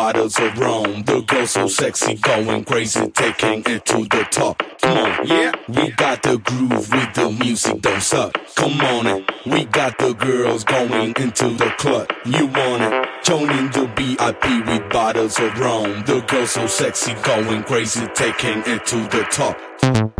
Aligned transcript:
Bottles 0.00 0.38
of 0.38 0.58
rum. 0.58 1.02
The 1.02 1.20
girls 1.20 1.50
so 1.50 1.66
sexy, 1.68 2.14
going 2.14 2.64
crazy, 2.64 3.10
taking 3.10 3.62
it 3.66 3.84
to 3.84 3.98
the 4.14 4.26
top. 4.30 4.62
Come 4.80 4.96
on, 4.96 5.26
yeah, 5.26 5.52
we 5.68 5.90
got 5.90 6.22
the 6.22 6.38
groove 6.38 6.90
with 6.90 7.12
the 7.12 7.28
music, 7.38 7.82
don't 7.82 8.00
suck. 8.00 8.32
Come 8.54 8.80
on, 8.80 9.06
in. 9.06 9.26
we 9.44 9.66
got 9.66 9.98
the 9.98 10.14
girls 10.14 10.64
going 10.64 11.12
into 11.24 11.50
the 11.50 11.70
club. 11.76 12.06
You 12.24 12.46
want 12.46 12.82
it? 12.88 13.08
Joining 13.24 13.68
the 13.76 13.84
VIP 13.96 14.44
with 14.66 14.90
bottles 14.90 15.38
of 15.38 15.58
rum. 15.58 16.02
The 16.06 16.20
girls 16.22 16.52
so 16.52 16.66
sexy, 16.66 17.12
going 17.22 17.62
crazy, 17.64 18.06
taking 18.14 18.62
it 18.72 18.86
to 18.86 18.96
the 19.14 19.26
top. 19.30 19.58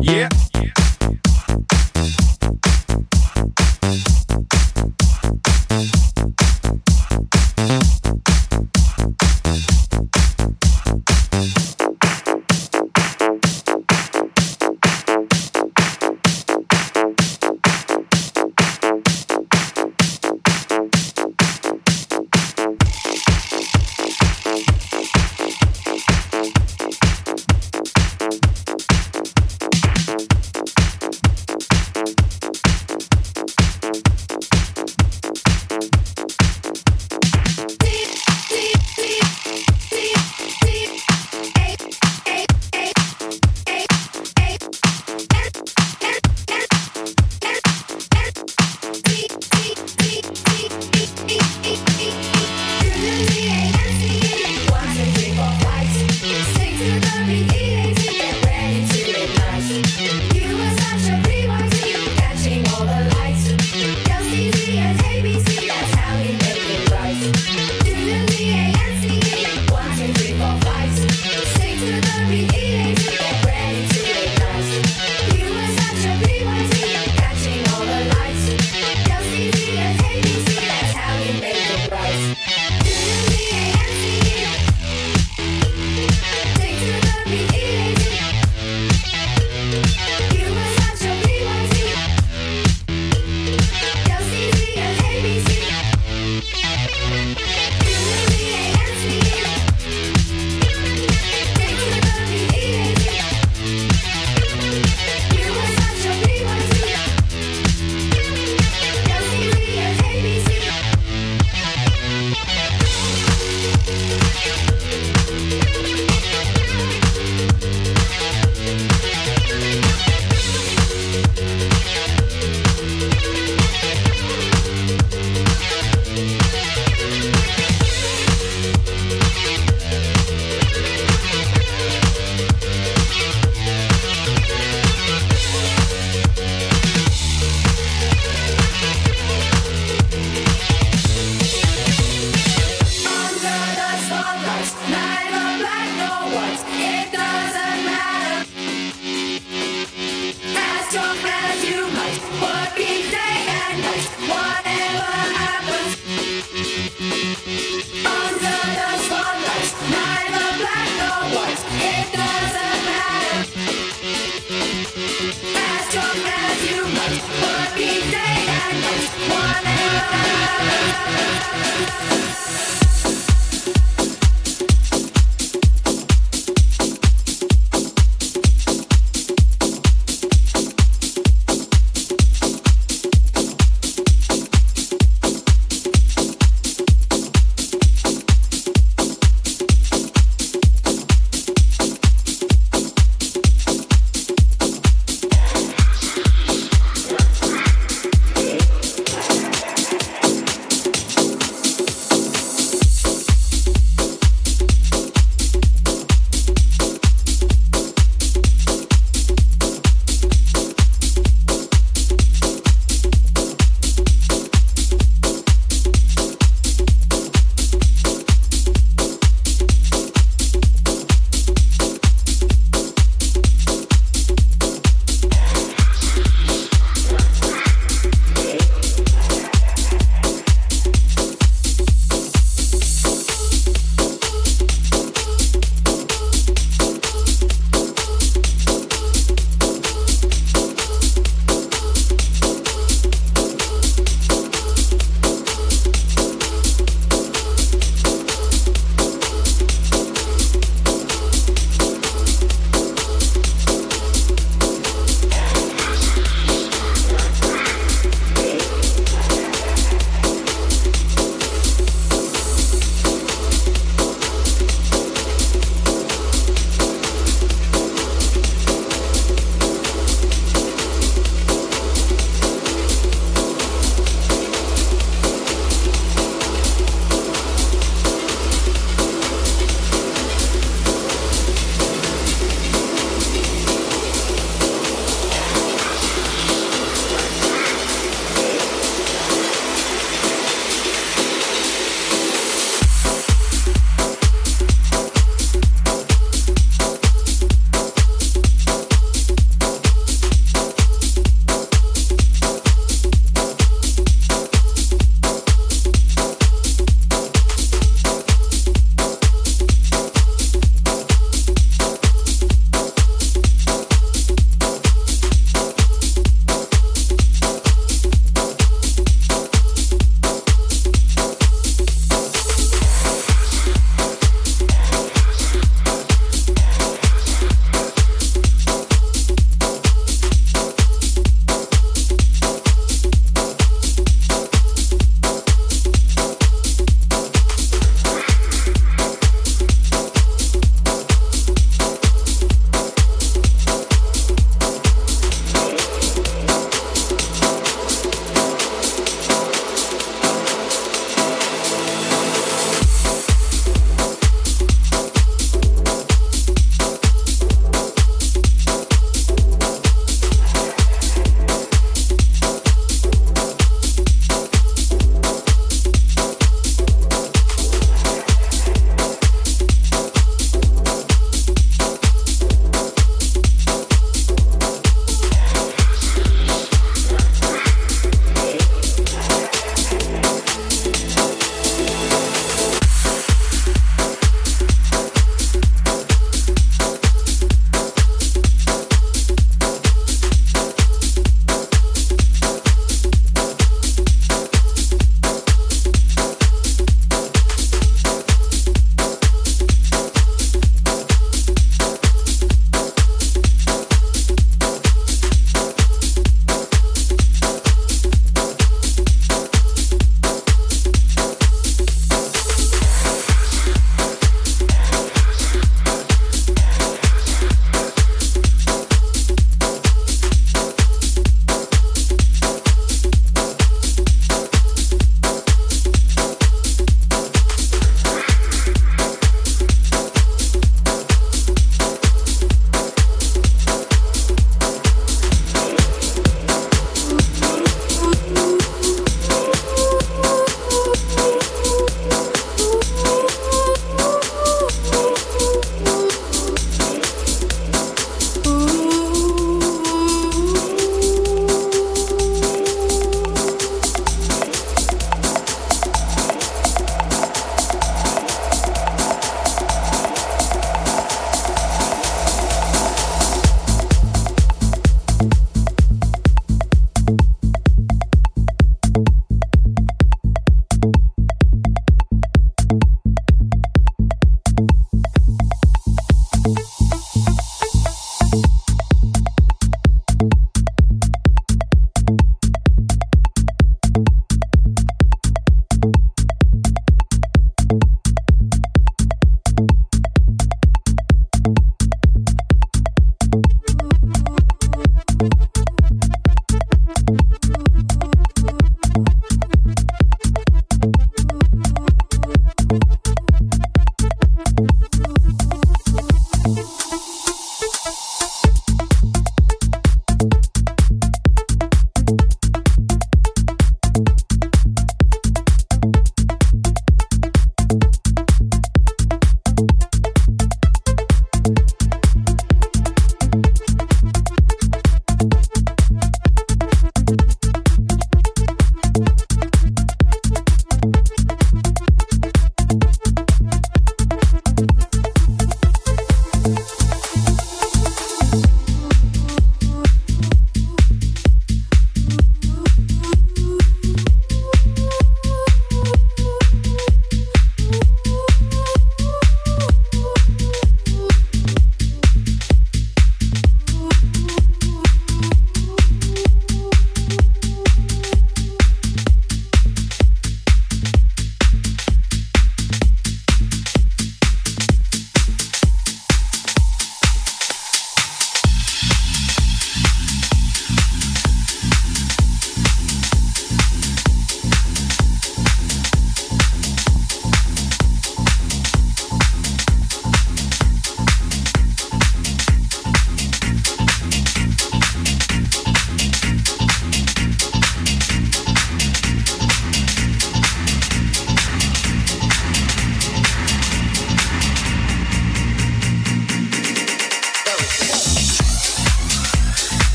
Yeah. 0.00 0.28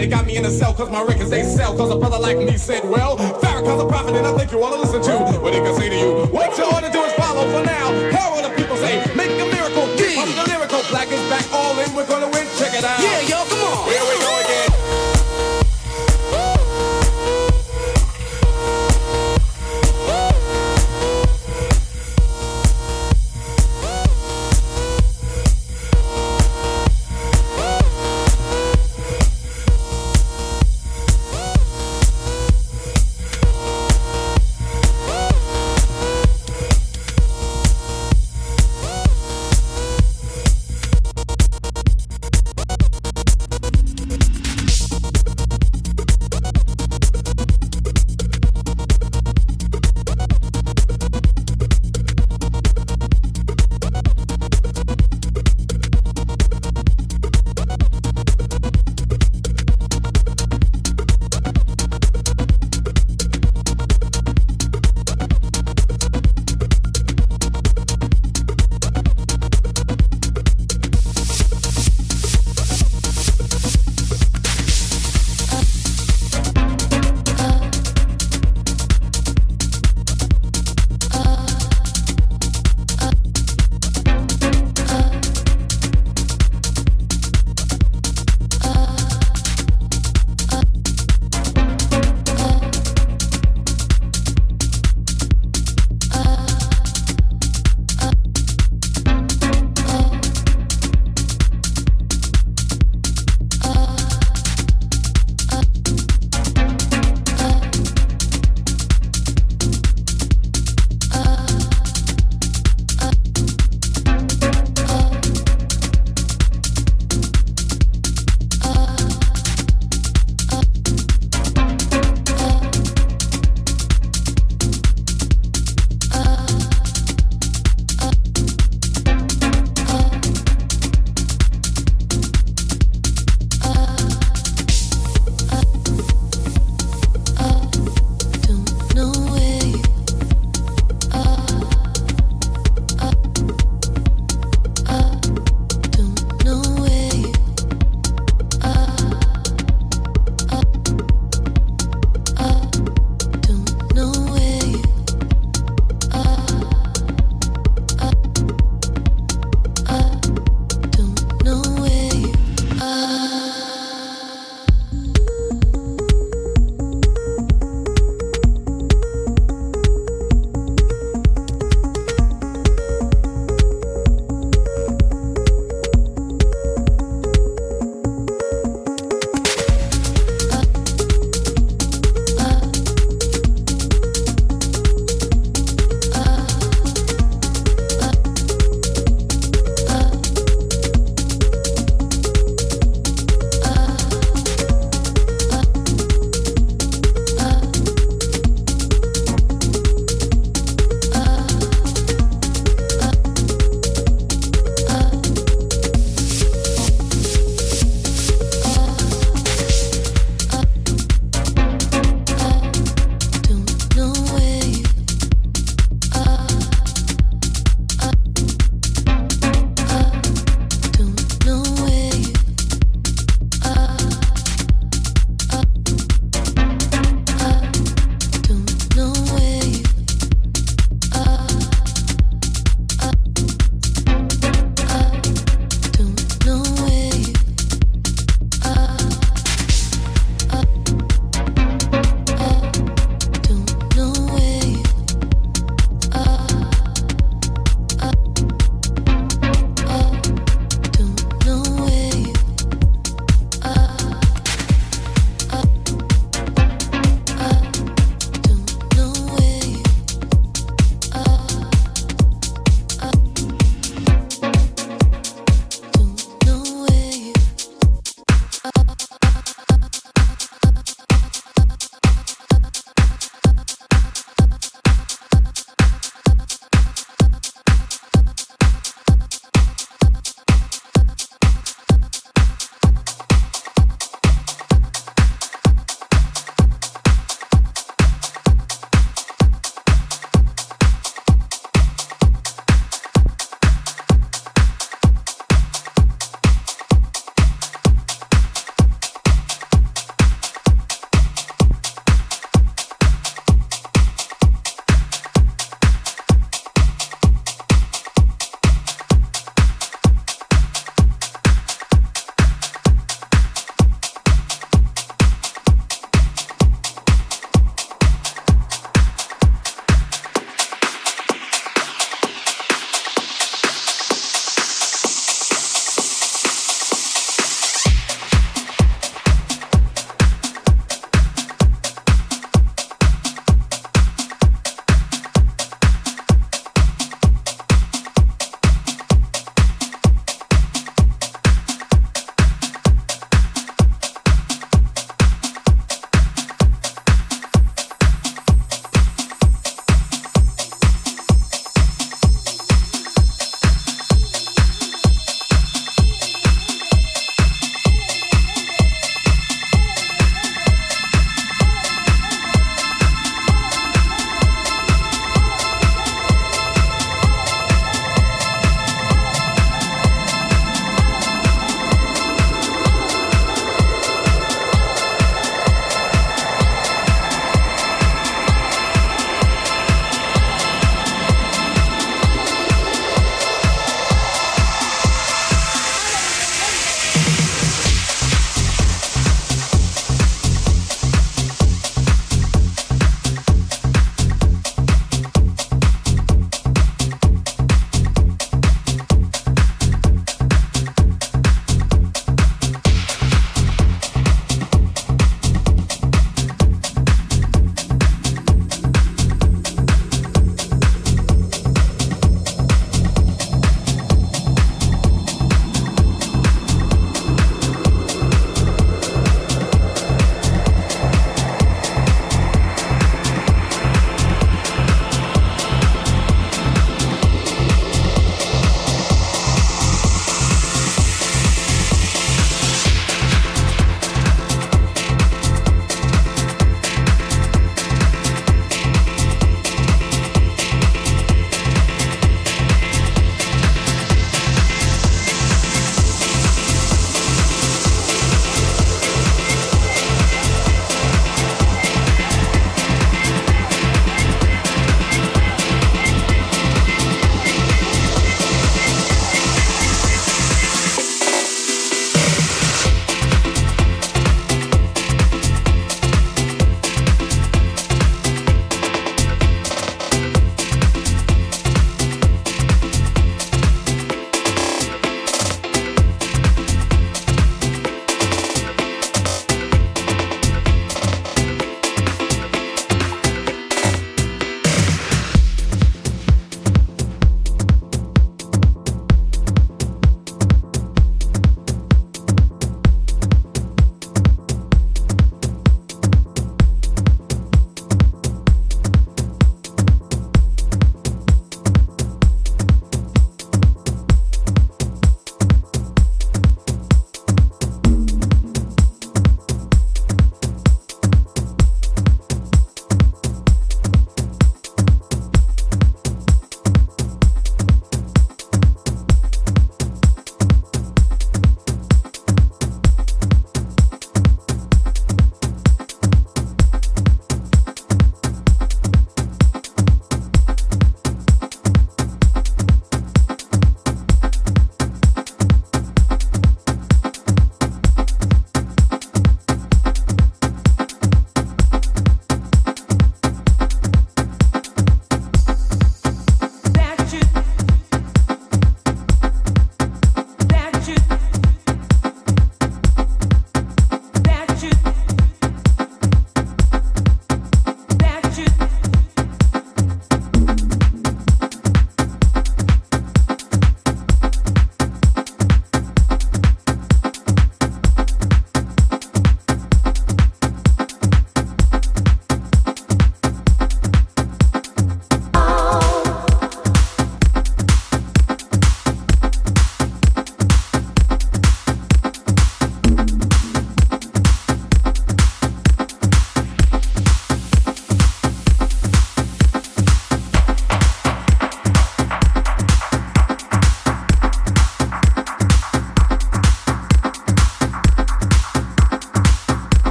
They 0.00 0.06
got 0.06 0.24
me 0.24 0.38
in 0.38 0.46
a 0.46 0.50
cell 0.50 0.72
cause 0.72 0.88
my 0.88 1.02
records 1.02 1.28
they 1.28 1.42
sell. 1.42 1.76
Cause 1.76 1.90
a 1.90 1.96
brother 1.98 2.18
like 2.18 2.38
me 2.38 2.56
said, 2.56 2.88
well, 2.88 3.18
Farrakhan's 3.18 3.82
a 3.82 3.86
prophet 3.86 4.14
and 4.14 4.26
I 4.26 4.32
think 4.34 4.50
you 4.50 4.56
wanna 4.56 4.76
listen 4.76 5.02
to 5.02 5.38
what 5.42 5.52
he 5.52 5.60
can 5.60 5.74
say 5.76 5.90
to 5.90 5.94
you. 5.94 6.24
What 6.32 6.56
you 6.56 6.64
ought 6.64 6.80
to 6.80 6.90
do 6.90 7.02
is 7.02 7.12
follow 7.20 7.44
for 7.52 7.62
now. 7.62 7.92
Hear 8.08 8.30
what 8.32 8.48
the 8.48 8.56
people 8.56 8.78
say. 8.78 8.96
Make 9.14 9.39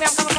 Come 0.00 0.28
on! 0.28 0.29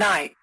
Night. 0.00 0.36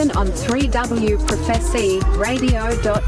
Listen 0.00 0.16
on 0.16 0.28
3wprophecyradio.com. 0.28 2.99